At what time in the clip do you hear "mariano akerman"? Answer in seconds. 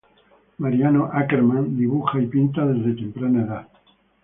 0.61-1.65